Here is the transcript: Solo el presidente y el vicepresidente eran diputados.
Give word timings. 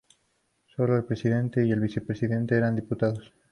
Solo 0.65 0.97
el 0.97 1.05
presidente 1.05 1.63
y 1.63 1.71
el 1.71 1.79
vicepresidente 1.79 2.57
eran 2.57 2.75
diputados. 2.75 3.31